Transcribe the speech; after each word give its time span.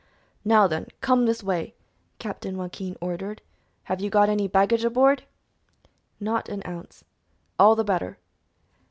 "Now, 0.43 0.65
then, 0.65 0.87
come 1.01 1.27
this 1.27 1.43
way!" 1.43 1.75
Captain 2.17 2.57
Joaquin 2.57 2.95
ordered. 2.99 3.39
"Have 3.83 4.01
you 4.01 4.09
got 4.09 4.29
any 4.29 4.47
baggage 4.47 4.83
aboard?" 4.83 5.25
"Not 6.19 6.49
an 6.49 6.63
ounce." 6.65 7.03
"All 7.59 7.75
the 7.75 7.83
better." 7.83 8.17